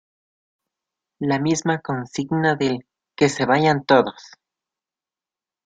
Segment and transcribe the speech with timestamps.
[1.19, 4.31] La misma consigna del "¡Que se vayan todos!